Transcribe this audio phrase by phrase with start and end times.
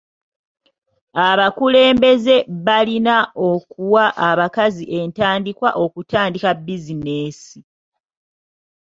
[1.29, 3.17] Abakulembeze balina
[3.51, 7.59] okuwa abakazi entandikwa okutandika bizinesi.